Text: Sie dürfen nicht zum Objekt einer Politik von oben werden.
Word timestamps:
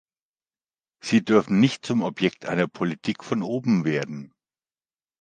Sie 1.03 1.23
dürfen 1.23 1.59
nicht 1.59 1.85
zum 1.85 2.01
Objekt 2.01 2.47
einer 2.47 2.65
Politik 2.67 3.23
von 3.23 3.43
oben 3.43 3.85
werden. 3.85 4.33